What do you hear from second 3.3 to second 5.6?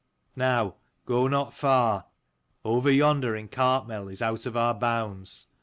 in Cartmel is out of our bounds.